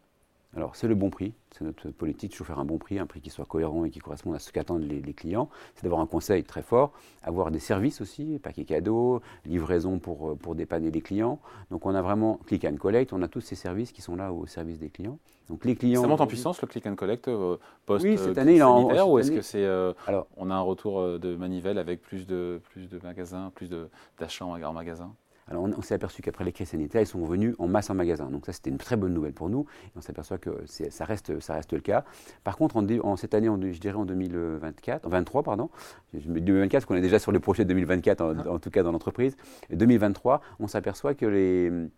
Alors, 0.55 0.75
c'est 0.75 0.87
le 0.87 0.95
bon 0.95 1.09
prix, 1.09 1.33
c'est 1.51 1.65
notre 1.65 1.89
politique, 1.89 2.31
toujours 2.31 2.47
faire 2.47 2.59
un 2.59 2.65
bon 2.65 2.77
prix, 2.77 2.97
un 2.97 3.05
prix 3.05 3.19
qui 3.19 3.29
soit 3.29 3.45
cohérent 3.45 3.83
et 3.83 3.89
qui 3.89 3.99
corresponde 3.99 4.35
à 4.35 4.39
ce 4.39 4.53
qu'attendent 4.53 4.83
les, 4.83 5.13
clients. 5.13 5.49
C'est 5.75 5.83
d'avoir 5.83 5.99
un 5.99 6.07
conseil 6.07 6.43
très 6.43 6.61
fort, 6.61 6.93
avoir 7.23 7.51
des 7.51 7.59
services 7.59 7.99
aussi, 7.99 8.39
paquets 8.41 8.63
cadeaux, 8.63 9.21
livraison 9.45 9.99
pour, 9.99 10.37
pour 10.37 10.55
dépanner 10.55 10.91
les 10.91 11.01
clients. 11.01 11.39
Donc, 11.71 11.85
on 11.85 11.93
a 11.93 12.01
vraiment 12.01 12.39
click 12.45 12.63
and 12.63 12.77
collect, 12.77 13.11
on 13.11 13.21
a 13.21 13.27
tous 13.27 13.41
ces 13.41 13.55
services 13.55 13.91
qui 13.91 14.01
sont 14.01 14.15
là 14.15 14.31
au 14.31 14.45
service 14.45 14.79
des 14.79 14.89
clients. 14.89 15.19
Donc, 15.49 15.65
les 15.65 15.75
clients. 15.75 16.01
Ça 16.01 16.07
monte 16.07 16.21
en 16.21 16.27
puissance 16.27 16.61
le 16.61 16.67
click 16.67 16.87
and 16.87 16.95
collect 16.95 17.27
euh, 17.27 17.57
post 17.85 18.03
Oui, 18.03 18.17
cette 18.17 18.37
année, 18.37 18.55
il 18.55 18.63
en, 18.63 19.09
ou 19.09 19.19
est-ce 19.19 19.31
que 19.31 19.41
c'est. 19.41 19.63
Euh, 19.63 19.93
alors, 20.07 20.27
on 20.37 20.49
a 20.49 20.55
un 20.55 20.61
retour 20.61 20.99
euh, 20.99 21.19
de 21.19 21.35
manivelle 21.35 21.77
avec 21.77 22.01
plus 22.01 22.25
de, 22.25 22.61
plus 22.71 22.89
de 22.89 22.99
magasins, 23.03 23.51
plus 23.53 23.69
d'achats 24.17 24.45
en 24.45 24.73
magasin? 24.73 25.13
Alors 25.47 25.63
on, 25.63 25.81
s'est 25.83 25.93
aperçu 25.93 26.23
qu'après 26.23 26.43
les 26.43 26.51
crises 26.51 26.69
sanitaires, 26.69 27.01
ils 27.01 27.07
sont 27.07 27.21
revenus 27.21 27.53
en 27.59 27.67
masse 27.67 27.91
en 27.91 27.93
magasin. 27.93 28.31
Donc 28.31 28.47
ça, 28.47 28.51
c'était 28.51 28.71
une 28.71 28.79
très 28.79 28.95
bonne 28.95 29.13
nouvelle 29.13 29.33
pour 29.33 29.47
nous. 29.47 29.67
On 29.95 30.01
s'aperçoit 30.01 30.39
que 30.39 30.49
ça 30.65 31.05
reste, 31.05 31.39
ça 31.39 31.53
reste 31.53 31.73
le 31.73 31.81
cas. 31.81 32.03
Par 32.43 32.57
contre, 32.57 32.75
en, 32.77 33.15
cette 33.15 33.35
année, 33.35 33.47
je 33.71 33.79
dirais 33.79 33.95
en 33.95 34.05
2024, 34.05 35.05
en 35.05 35.09
23, 35.09 35.43
pardon, 35.43 35.69
2024, 36.15 36.71
parce 36.71 36.85
qu'on 36.85 36.95
est 36.95 37.01
déjà 37.01 37.19
sur 37.19 37.31
le 37.31 37.39
projet 37.39 37.63
de 37.63 37.69
2024, 37.69 38.47
en, 38.49 38.57
tout 38.57 38.71
cas 38.71 38.81
dans 38.81 38.91
l'entreprise. 38.91 39.37
Et 39.69 39.75
2023, 39.75 40.41
on 40.59 40.67
s'aperçoit 40.67 41.13
que 41.13 41.27
le 41.27 41.89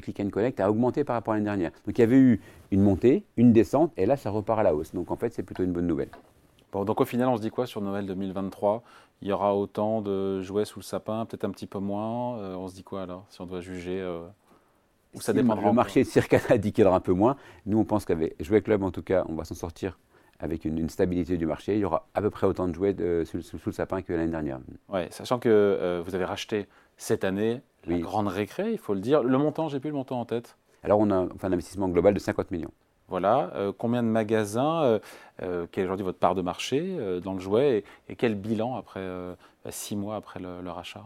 click 0.00 0.18
and 0.18 0.30
collect 0.30 0.58
a 0.58 0.68
augmenté 0.68 1.04
par 1.04 1.14
rapport 1.14 1.34
à 1.34 1.36
l'année 1.36 1.44
dernière. 1.44 1.70
Donc 1.86 1.96
il 1.96 2.00
y 2.00 2.04
avait 2.04 2.18
eu 2.18 2.40
une 2.72 2.82
montée, 2.82 3.24
une 3.36 3.52
descente, 3.52 3.92
et 3.96 4.06
là, 4.06 4.16
ça 4.16 4.30
repart 4.30 4.58
à 4.58 4.64
la 4.64 4.74
hausse. 4.74 4.92
Donc 4.92 5.12
en 5.12 5.16
fait, 5.16 5.32
c'est 5.32 5.44
plutôt 5.44 5.62
une 5.62 5.72
bonne 5.72 5.86
nouvelle. 5.86 6.10
Bon, 6.76 6.84
donc 6.84 7.00
au 7.00 7.06
final, 7.06 7.28
on 7.28 7.38
se 7.38 7.40
dit 7.40 7.48
quoi 7.48 7.66
sur 7.66 7.80
Noël 7.80 8.04
2023 8.04 8.82
il 9.22 9.28
y 9.28 9.32
aura 9.32 9.56
autant 9.56 10.02
de 10.02 10.42
jouets 10.42 10.66
sous 10.66 10.78
le 10.78 10.84
sapin, 10.84 11.24
peut-être 11.24 11.46
un 11.46 11.50
petit 11.50 11.66
peu 11.66 11.78
moins. 11.78 12.38
Euh, 12.38 12.54
on 12.54 12.68
se 12.68 12.74
dit 12.74 12.84
quoi 12.84 13.00
alors, 13.00 13.24
si 13.30 13.40
on 13.40 13.46
doit 13.46 13.62
juger 13.62 13.98
euh, 13.98 14.26
Ou 15.14 15.22
ça 15.22 15.32
dépendra 15.32 15.68
Le 15.68 15.72
marché 15.72 16.02
de 16.02 16.06
cirque 16.06 16.34
a 16.34 16.58
dit 16.58 16.72
qu'il 16.72 16.84
y 16.84 16.86
aura 16.86 16.98
un 16.98 17.00
peu 17.00 17.14
moins. 17.14 17.36
Nous, 17.64 17.78
on 17.78 17.86
pense 17.86 18.04
qu'avec 18.04 18.34
Jouet 18.44 18.60
Club, 18.60 18.82
en 18.82 18.90
tout 18.90 19.00
cas, 19.00 19.24
on 19.26 19.32
va 19.32 19.44
s'en 19.44 19.54
sortir 19.54 19.98
avec 20.38 20.66
une, 20.66 20.90
stabilité 20.90 21.38
du 21.38 21.46
marché. 21.46 21.76
Il 21.76 21.80
y 21.80 21.84
aura 21.86 22.08
à 22.12 22.20
peu 22.20 22.28
près 22.28 22.46
autant 22.46 22.68
de 22.68 22.74
jouets 22.74 22.94
sous, 23.24 23.38
le 23.64 23.72
sapin 23.72 24.02
que 24.02 24.12
l'année 24.12 24.30
dernière. 24.30 24.58
Oui, 24.90 25.00
sachant 25.08 25.38
que 25.38 25.48
euh, 25.48 26.02
vous 26.04 26.14
avez 26.14 26.26
racheté 26.26 26.66
cette 26.98 27.24
année 27.24 27.62
la 27.86 27.98
grande 28.00 28.28
récré, 28.28 28.70
il 28.70 28.78
faut 28.78 28.92
le 28.92 29.00
dire. 29.00 29.22
Le 29.22 29.38
montant, 29.38 29.70
j'ai 29.70 29.80
plus 29.80 29.88
le 29.88 29.96
montant 29.96 30.20
en 30.20 30.26
tête. 30.26 30.58
Alors, 30.82 30.98
on 30.98 31.10
a 31.10 31.16
un 31.16 31.52
investissement 31.52 31.88
global 31.88 32.12
de 32.12 32.18
50 32.18 32.50
millions. 32.50 32.72
Voilà, 33.08 33.52
euh, 33.54 33.72
combien 33.76 34.02
de 34.02 34.08
magasins, 34.08 34.82
euh, 34.82 34.98
euh, 35.42 35.66
quelle 35.70 35.84
est 35.84 35.86
aujourd'hui 35.86 36.04
votre 36.04 36.18
part 36.18 36.34
de 36.34 36.42
marché 36.42 36.98
dans 37.22 37.34
le 37.34 37.38
jouet 37.38 37.84
et, 38.08 38.16
quel 38.16 38.34
bilan 38.34 38.76
après 38.76 39.06
six 39.70 39.96
mois 39.96 40.16
après 40.16 40.40
le, 40.40 40.70
rachat? 40.70 41.04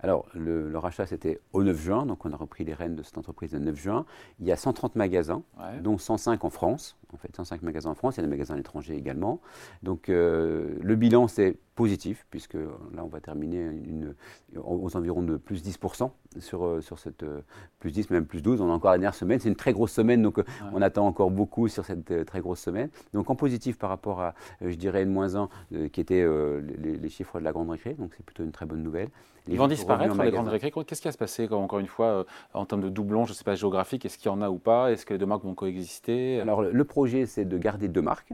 Alors, 0.00 0.26
le, 0.34 0.76
rachat, 0.76 1.06
c'était 1.06 1.40
au 1.52 1.62
9 1.62 1.76
juin, 1.76 2.06
donc 2.06 2.24
on 2.24 2.32
a 2.32 2.36
repris 2.36 2.64
les 2.64 2.74
rênes 2.74 2.96
de 2.96 3.02
cette 3.02 3.16
entreprise 3.16 3.52
le 3.52 3.60
9 3.60 3.76
juin. 3.76 4.06
Il 4.40 4.46
y 4.46 4.52
a 4.52 4.56
130 4.56 4.96
magasins, 4.96 5.42
dont 5.82 5.98
105 5.98 6.44
en 6.44 6.50
France. 6.50 6.96
En 7.12 7.16
fait, 7.16 7.34
105 7.34 7.62
magasins 7.62 7.90
en 7.90 7.94
France, 7.94 8.16
il 8.16 8.18
y 8.18 8.20
a 8.20 8.26
des 8.26 8.30
magasins 8.30 8.54
à 8.54 8.56
l'étranger 8.56 8.96
également. 8.96 9.40
Donc, 9.82 10.08
le 10.08 10.94
bilan, 10.94 11.28
c'est 11.28 11.56
positif, 11.76 12.26
puisque 12.30 12.54
là, 12.54 13.04
on 13.04 13.06
va 13.06 13.20
terminer 13.20 13.60
une, 13.60 14.14
aux 14.56 14.96
environs 14.96 15.22
de 15.22 15.36
plus 15.36 15.62
10% 15.62 16.10
sur, 16.40 16.64
euh, 16.64 16.80
sur 16.80 16.98
cette 16.98 17.22
euh, 17.22 17.42
plus 17.78 17.92
10, 17.92 18.10
même 18.10 18.26
plus 18.26 18.42
12. 18.42 18.60
On 18.60 18.70
a 18.70 18.72
encore 18.72 18.90
la 18.90 18.98
dernière 18.98 19.14
semaine. 19.14 19.38
C'est 19.38 19.48
une 19.48 19.56
très 19.56 19.72
grosse 19.72 19.92
semaine, 19.92 20.22
donc 20.22 20.38
euh, 20.38 20.44
on 20.72 20.82
attend 20.82 21.06
encore 21.06 21.30
beaucoup 21.30 21.68
sur 21.68 21.84
cette 21.84 22.24
très 22.24 22.40
grosse 22.40 22.60
semaine. 22.60 22.88
Donc 23.12 23.30
en 23.30 23.36
positif 23.36 23.78
par 23.78 23.90
rapport 23.90 24.20
à, 24.20 24.34
je 24.60 24.74
dirais, 24.74 25.02
N-1, 25.02 25.48
qui 25.90 26.00
étaient 26.00 26.26
les, 26.26 27.08
chiffres 27.08 27.38
de 27.38 27.44
la 27.44 27.52
grande 27.52 27.70
récré. 27.70 27.94
Donc 27.94 28.12
c'est 28.16 28.24
plutôt 28.24 28.42
une 28.42 28.52
très 28.52 28.66
bonne 28.66 28.82
nouvelle. 28.82 29.10
Ils 29.48 29.58
vont 29.58 29.68
disparaître, 29.68 30.20
les 30.20 30.30
grandes 30.32 30.48
récré. 30.48 30.72
Qu'est-ce 30.72 31.00
qui 31.00 31.06
va 31.06 31.12
se 31.12 31.18
passer, 31.18 31.48
encore 31.52 31.78
une 31.78 31.86
fois, 31.86 32.26
en 32.52 32.64
termes 32.66 32.80
de 32.80 32.88
doublons, 32.88 33.26
je 33.26 33.30
ne 33.30 33.34
sais 33.34 33.44
pas, 33.44 33.54
géographique, 33.54 34.04
est-ce 34.04 34.18
qu'il 34.18 34.26
y 34.26 34.34
en 34.34 34.42
a 34.42 34.50
ou 34.50 34.58
pas? 34.58 34.90
Est-ce 34.90 35.06
que 35.06 35.14
les 35.14 35.18
deux 35.18 35.26
marques 35.26 35.44
vont 35.44 35.54
coexister? 35.54 36.40
Alors 36.40 36.62
le 36.62 36.84
projet, 36.96 37.26
c'est 37.26 37.44
de 37.44 37.58
garder 37.58 37.88
deux 37.88 38.00
marques. 38.00 38.32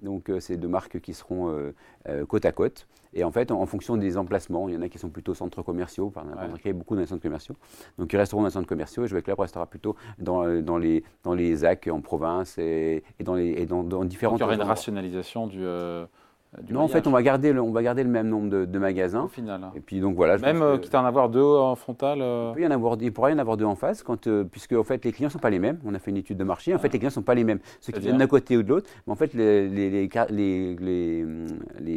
Donc 0.00 0.30
c'est 0.38 0.56
deux 0.56 0.68
marques 0.68 1.00
qui 1.00 1.12
seront 1.12 1.72
côte 2.28 2.44
à 2.44 2.52
côte. 2.52 2.86
Et 3.12 3.24
en 3.24 3.32
fait, 3.32 3.50
en, 3.50 3.66
fonction 3.66 3.96
des 3.96 4.16
emplacements, 4.16 4.68
il 4.68 4.74
y 4.74 4.78
en 4.78 4.82
a 4.82 4.88
qui 4.88 4.98
sont 4.98 5.08
plutôt 5.08 5.34
centres 5.34 5.62
commerciaux, 5.62 6.06
enfin, 6.06 6.24
on 6.36 6.54
a 6.54 6.72
beaucoup 6.72 6.94
dans 6.94 7.00
les 7.00 7.06
centres 7.06 7.22
commerciaux. 7.22 7.56
Donc 7.98 8.12
ils 8.12 8.16
resteront 8.16 8.42
dans 8.42 8.48
les 8.48 8.52
centres 8.52 8.68
commerciaux 8.68 9.04
et 9.04 9.08
Jouet 9.08 9.22
Club 9.22 9.40
restera 9.40 9.66
plutôt 9.66 9.96
dans, 10.18 10.62
dans, 10.62 10.78
les, 10.78 11.02
dans 11.24 11.34
les 11.34 11.56
ZAC 11.56 11.88
en 11.88 12.00
province 12.00 12.58
et, 12.58 13.02
dans, 13.24 13.34
les, 13.34 13.48
et 13.48 13.66
dans, 13.66 13.82
dans 13.82 14.04
différentes. 14.04 14.38
Donc 14.38 14.48
il 14.48 14.52
y 14.52 14.54
aura 14.54 14.62
une 14.62 14.68
rationalisation 14.68 15.46
du. 15.48 15.64
Euh, 16.58 16.62
non, 16.70 16.80
en 16.80 16.88
fait, 16.88 17.06
on 17.06 17.10
va 17.10 17.22
garder 17.22 17.52
le, 17.52 17.60
on 17.60 17.72
va 17.72 17.82
garder 17.82 18.02
le 18.02 18.10
même 18.10 18.28
nombre 18.28 18.48
de, 18.48 18.78
magasins. 18.78 19.24
Au 19.24 19.28
final. 19.28 19.60
Et 19.74 19.80
puis 19.80 20.00
donc 20.00 20.16
voilà. 20.16 20.38
Même 20.38 20.62
euh, 20.62 20.78
quitte 20.78 20.94
à 20.94 21.02
en 21.02 21.04
avoir 21.04 21.28
deux 21.28 21.42
en 21.42 21.74
frontal. 21.74 22.18
Euh. 22.20 22.52
Il, 22.56 22.62
y 22.62 22.66
en 22.66 22.70
avoir, 22.70 22.96
il 23.00 23.12
pourra 23.12 23.30
y 23.30 23.34
en 23.34 23.38
avoir 23.38 23.56
deux 23.56 23.64
en 23.64 23.74
face, 23.74 24.02
quand, 24.02 24.28
puisque 24.50 24.72
en 24.72 24.84
fait 24.84 25.04
les 25.04 25.12
clients 25.12 25.30
sont 25.30 25.38
pas 25.38 25.50
les 25.50 25.58
mêmes. 25.58 25.78
On 25.84 25.94
a 25.94 25.98
fait 25.98 26.10
une 26.10 26.16
étude 26.16 26.38
de 26.38 26.44
marché. 26.44 26.74
En 26.74 26.78
fait, 26.78 26.92
les 26.92 26.98
clients 26.98 27.10
sont 27.10 27.22
pas 27.22 27.34
les 27.34 27.44
mêmes. 27.44 27.60
Ceux 27.80 27.92
qui 27.92 28.00
viennent 28.00 28.18
d'un 28.18 28.26
côté 28.26 28.56
ou 28.56 28.62
de 28.62 28.68
l'autre. 28.68 28.88
Mais 29.06 29.12
en 29.12 29.16
fait, 29.16 29.34
les, 29.34 29.68
les, 29.68 30.08
les, 30.30 31.26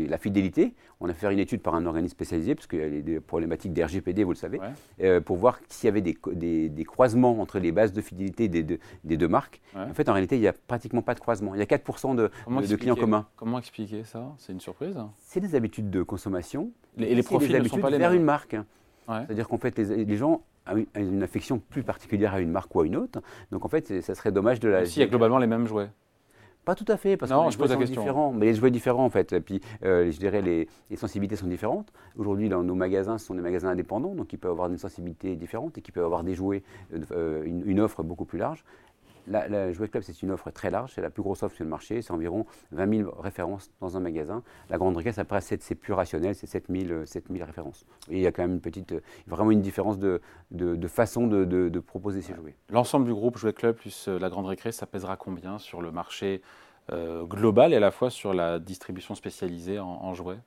la 0.09 0.17
fidélité, 0.17 0.73
on 0.99 1.09
a 1.09 1.13
fait 1.13 1.31
une 1.31 1.39
étude 1.39 1.61
par 1.61 1.75
un 1.75 1.85
organisme 1.85 2.11
spécialisé, 2.11 2.55
parce 2.55 2.67
qu'il 2.67 2.79
y 2.79 2.83
a 2.83 3.01
des 3.01 3.19
problématiques 3.19 3.73
d'RGPD, 3.73 4.23
vous 4.23 4.31
le 4.31 4.35
savez, 4.35 4.59
euh, 5.01 5.21
pour 5.21 5.37
voir 5.37 5.59
s'il 5.69 5.87
y 5.87 5.89
avait 5.89 6.01
des, 6.01 6.69
des, 6.69 6.83
croisements 6.83 7.39
entre 7.39 7.59
les 7.59 7.71
bases 7.71 7.93
de 7.93 8.01
fidélité 8.01 8.47
des 8.47 8.63
deux, 8.63 8.79
des 9.03 9.17
deux 9.17 9.27
marques. 9.27 9.61
En 9.75 9.93
fait, 9.93 10.09
en 10.09 10.13
réalité, 10.13 10.35
il 10.35 10.41
n'y 10.41 10.47
a 10.47 10.53
pratiquement 10.53 11.01
pas 11.01 11.13
de 11.13 11.19
croisement. 11.19 11.55
Il 11.55 11.59
y 11.59 11.63
a 11.63 11.65
4% 11.65 12.15
de, 12.15 12.29
de, 12.67 12.75
clients 12.75 12.95
communs. 12.95 13.27
Comment 13.35 13.59
expliquer 13.59 14.03
ça? 14.03 14.33
C'est 14.37 14.53
une 14.53 14.59
surprise 14.59 14.97
C'est 15.17 15.39
des 15.39 15.55
habitudes 15.55 15.89
de 15.89 16.03
consommation. 16.03 16.71
et 16.97 17.15
les 17.15 17.23
profils 17.23 17.55
ne 17.55 17.67
sont 17.67 17.77
pas 17.77 17.89
les 17.89 17.97
vers 17.97 18.13
une 18.13 18.23
marque. 18.23 18.55
C'est-à-dire 19.07 19.47
qu'en 19.47 19.57
fait, 19.57 19.77
les, 19.77 20.05
les 20.05 20.17
gens 20.17 20.43
ont 20.71 20.85
une 20.95 21.23
affection 21.23 21.59
plus 21.59 21.83
particulière 21.83 22.33
à 22.33 22.39
une 22.41 22.51
marque 22.51 22.73
ou 22.75 22.81
à 22.81 22.85
une 22.85 22.95
autre. 22.95 23.21
Donc 23.51 23.65
en 23.65 23.69
fait, 23.69 24.01
ça 24.01 24.15
serait 24.15 24.31
dommage 24.31 24.59
de 24.59 24.69
la. 24.69 24.85
Si, 24.85 24.99
il 24.99 25.01
y 25.01 25.03
a 25.03 25.07
globalement 25.07 25.39
les 25.39 25.47
mêmes 25.47 25.67
jouets. 25.67 25.89
Pas 26.65 26.75
tout 26.75 26.85
à 26.87 26.97
fait, 26.97 27.17
parce 27.17 27.31
que 27.31 27.45
les 27.45 27.51
jouets 27.51 27.85
sont 27.85 28.01
différents. 28.01 28.31
Mais 28.31 28.47
les 28.47 28.53
jouets 28.53 28.71
différents, 28.71 29.05
en 29.05 29.09
fait. 29.09 29.33
Et 29.33 29.41
puis, 29.41 29.61
euh, 29.83 30.11
je 30.11 30.19
dirais, 30.19 30.41
les, 30.41 30.67
les, 30.89 30.95
sensibilités 30.95 31.35
sont 31.35 31.47
différentes. 31.47 31.91
Aujourd'hui, 32.17 32.49
dans 32.49 32.63
nos 32.63 32.75
magasins, 32.75 33.17
ce 33.17 33.25
sont 33.25 33.35
des 33.35 33.41
magasins 33.41 33.69
indépendants, 33.69 34.13
donc 34.13 34.33
ils 34.33 34.37
peuvent 34.37 34.51
avoir 34.51 34.69
une 34.69 34.77
sensibilité 34.77 35.35
différente 35.35 35.77
et 35.77 35.81
qui 35.81 35.91
peuvent 35.91 36.05
avoir 36.05 36.23
des 36.23 36.35
jouets, 36.35 36.63
euh, 37.11 37.43
une, 37.45 37.79
offre 37.79 38.03
beaucoup 38.03 38.25
plus 38.25 38.39
large. 38.39 38.63
La, 39.27 39.47
la 39.47 39.71
Jouet 39.71 39.87
Club, 39.87 40.03
c'est 40.03 40.21
une 40.21 40.31
offre 40.31 40.51
très 40.51 40.69
large, 40.69 40.93
c'est 40.95 41.01
la 41.01 41.09
plus 41.09 41.21
grosse 41.21 41.43
offre 41.43 41.55
sur 41.55 41.63
le 41.63 41.69
marché, 41.69 42.01
c'est 42.01 42.11
environ 42.11 42.45
20 42.71 42.97
000 42.97 43.11
références 43.19 43.71
dans 43.81 43.97
un 43.97 43.99
magasin. 43.99 44.43
La 44.69 44.77
grande 44.77 44.95
requête, 44.95 45.19
après, 45.19 45.41
c'est 45.41 45.75
plus 45.75 45.93
rationnel, 45.93 46.35
c'est 46.35 46.47
7 46.47 46.65
000, 46.69 47.05
7 47.05 47.25
000 47.31 47.45
références. 47.45 47.85
Et 48.09 48.17
il 48.17 48.21
y 48.21 48.27
a 48.27 48.31
quand 48.31 48.43
même 48.43 48.53
une 48.53 48.61
petite, 48.61 48.93
vraiment 49.27 49.51
une 49.51 49.61
différence 49.61 49.97
de, 49.99 50.21
de, 50.51 50.87
façon 50.87 51.27
de, 51.27 51.45
de, 51.45 51.79
proposer 51.79 52.21
ces 52.21 52.35
jouets. 52.35 52.55
L'ensemble 52.69 53.05
du 53.05 53.13
groupe 53.13 53.37
Jouet 53.37 53.53
Club 53.53 53.75
plus 53.75 54.07
euh, 54.07 54.19
la 54.19 54.29
grande 54.29 54.45
récré, 54.45 54.71
ça 54.71 54.85
pèsera 54.85 55.17
combien 55.17 55.57
sur 55.57 55.81
le 55.81 55.91
marché 55.91 56.41
euh, 56.91 57.23
global 57.25 57.73
et 57.73 57.77
à 57.77 57.79
la 57.79 57.91
fois 57.91 58.09
sur 58.09 58.33
la 58.33 58.59
distribution 58.59 59.15
spécialisée 59.15 59.79
en, 59.79 60.13
jouets? 60.13 60.39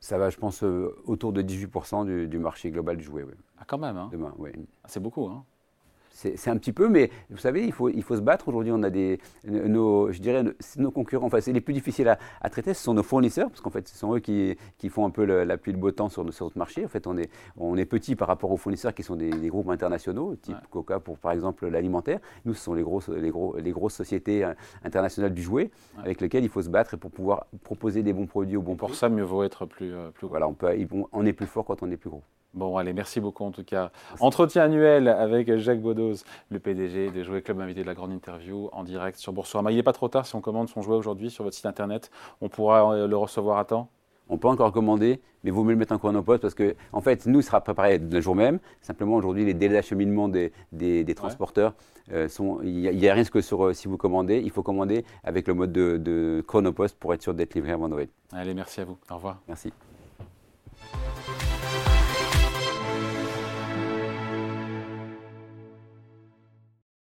Ça 0.00 0.18
va, 0.18 0.30
je 0.30 0.36
pense, 0.36 0.64
euh, 0.64 0.96
autour 1.04 1.32
de 1.32 1.42
18% 1.42 2.26
du, 2.26 2.38
marché 2.38 2.70
global 2.70 2.96
du 2.96 3.04
jouet. 3.04 3.24
Ah, 3.58 3.64
quand 3.66 3.78
même, 3.78 3.96
hein. 3.96 4.08
Demain, 4.10 4.34
oui. 4.38 4.50
Ah, 4.82 4.88
c'est 4.88 5.00
beaucoup, 5.00 5.26
hein 5.26 5.44
c'est 6.12 6.48
un 6.48 6.56
petit 6.56 6.72
peu, 6.72 6.88
mais 6.88 7.10
vous 7.30 7.38
savez, 7.38 7.64
il 7.64 7.72
faut, 7.72 7.88
il 7.88 8.02
faut 8.02 8.16
se 8.16 8.20
battre. 8.20 8.48
Aujourd'hui, 8.48 8.72
on 8.72 8.82
a 8.82 8.90
des, 8.90 9.18
nos, 9.44 10.12
je 10.12 10.20
dirais, 10.20 10.44
nos 10.76 10.90
concurrents. 10.90 11.26
Enfin, 11.26 11.40
c'est 11.40 11.52
les 11.52 11.60
plus 11.60 11.74
difficiles 11.74 12.08
à, 12.08 12.50
traiter. 12.50 12.74
Ce 12.74 12.82
sont 12.82 12.94
nos 12.94 13.02
fournisseurs, 13.02 13.48
parce 13.48 13.60
qu'en 13.60 13.70
fait, 13.70 13.88
ce 13.88 13.96
sont 13.96 14.14
eux 14.14 14.20
qui, 14.20 14.56
qui 14.78 14.88
font 14.88 15.06
un 15.06 15.10
peu 15.10 15.24
la 15.24 15.56
pluie 15.56 15.72
de 15.72 15.78
beau 15.78 15.90
temps 15.90 16.08
sur, 16.08 16.32
sur, 16.32 16.46
notre 16.46 16.58
marché. 16.58 16.84
En 16.84 16.88
fait, 16.88 17.06
on 17.06 17.16
est, 17.16 17.30
on 17.56 17.76
est 17.76 17.84
petit 17.84 18.14
par 18.16 18.28
rapport 18.28 18.50
aux 18.50 18.56
fournisseurs 18.56 18.94
qui 18.94 19.02
sont 19.02 19.16
des, 19.16 19.30
groupes 19.52 19.70
internationaux, 19.70 20.36
type 20.36 20.56
Coca 20.70 21.00
pour, 21.00 21.18
par 21.18 21.32
exemple, 21.32 21.66
l'alimentaire. 21.66 22.20
Nous, 22.44 22.54
ce 22.54 22.62
sont 22.62 22.74
les 22.74 22.82
grosses, 22.82 23.08
les, 23.08 23.30
gros, 23.30 23.56
les 23.58 23.72
grosses 23.72 23.94
sociétés 23.94 24.44
euh, 24.44 24.54
internationales 24.84 25.34
du 25.34 25.42
jouet 25.42 25.70
avec 25.98 26.20
lesquelles 26.20 26.44
il 26.44 26.48
faut 26.48 26.62
se 26.62 26.70
battre 26.70 26.96
pour 26.96 27.10
pouvoir 27.10 27.46
proposer 27.64 28.02
des 28.02 28.12
bons 28.12 28.26
produits 28.26 28.56
au 28.56 28.62
bon 28.62 28.76
prix. 28.76 28.86
Pour 28.86 28.96
ça, 28.96 29.08
mieux 29.08 29.24
vaut 29.24 29.42
être 29.42 29.66
plus, 29.66 29.92
euh, 29.92 30.10
plus 30.10 30.26
gros. 30.26 30.32
Voilà, 30.32 30.48
on, 30.48 30.54
peut, 30.54 30.68
on 31.12 31.26
est 31.26 31.32
plus 31.32 31.46
fort 31.46 31.64
quand 31.64 31.82
on 31.82 31.90
est 31.90 31.96
plus 31.96 32.10
gros. 32.10 32.22
Bon, 32.54 32.76
allez, 32.76 32.92
merci 32.92 33.20
beaucoup 33.20 33.44
en 33.44 33.50
tout 33.50 33.64
cas. 33.64 33.90
Entretien 34.20 34.64
annuel 34.64 35.08
avec 35.08 35.56
Jacques 35.56 35.80
Baudos, 35.80 36.24
le 36.50 36.58
PDG 36.58 37.10
des 37.10 37.24
Jouets 37.24 37.40
Club, 37.40 37.60
invité 37.60 37.80
de 37.80 37.86
la 37.86 37.94
grande 37.94 38.12
interview 38.12 38.68
en 38.72 38.84
direct 38.84 39.18
sur 39.18 39.32
Boursorama. 39.32 39.72
Il 39.72 39.76
n'est 39.76 39.82
pas 39.82 39.94
trop 39.94 40.08
tard 40.08 40.26
si 40.26 40.34
on 40.34 40.42
commande 40.42 40.68
son 40.68 40.82
jouet 40.82 40.96
aujourd'hui 40.96 41.30
sur 41.30 41.44
votre 41.44 41.56
site 41.56 41.64
internet. 41.64 42.10
On 42.42 42.50
pourra 42.50 42.94
euh, 42.94 43.06
le 43.06 43.16
recevoir 43.16 43.58
à 43.58 43.64
temps? 43.64 43.88
On 44.28 44.38
peut 44.38 44.48
encore 44.48 44.72
commander, 44.72 45.20
mais 45.44 45.50
vaut 45.50 45.64
mieux 45.64 45.72
le 45.72 45.78
mettre 45.78 45.92
en 45.92 45.98
chronopost 45.98 46.40
parce 46.40 46.54
que, 46.54 46.74
en 46.92 47.00
fait, 47.00 47.26
nous, 47.26 47.40
il 47.40 47.42
sera 47.42 47.60
préparé 47.60 47.98
le 47.98 48.20
jour 48.20 48.34
même. 48.34 48.60
Simplement, 48.80 49.16
aujourd'hui, 49.16 49.44
les 49.44 49.54
délais 49.54 49.74
d'acheminement 49.74 50.28
des, 50.28 50.52
transporteurs 51.14 51.74
euh, 52.12 52.28
sont. 52.28 52.60
Il 52.62 52.80
y, 52.80 53.08
a, 53.08 53.14
rien 53.14 53.24
que 53.24 53.40
sur, 53.40 53.64
euh, 53.64 53.72
si 53.72 53.88
vous 53.88 53.96
commandez, 53.96 54.40
il 54.42 54.50
faut 54.50 54.62
commander 54.62 55.04
avec 55.24 55.48
le 55.48 55.54
mode 55.54 55.72
de, 55.72 55.96
de 55.96 56.42
chronopost 56.46 56.98
pour 56.98 57.12
être 57.14 57.22
sûr 57.22 57.34
d'être 57.34 57.54
livré 57.54 57.72
avant 57.72 57.88
Noël. 57.88 58.08
Allez, 58.32 58.54
merci 58.54 58.80
à 58.80 58.84
vous. 58.84 58.96
Au 59.10 59.16
revoir. 59.16 59.40
Merci. 59.48 59.72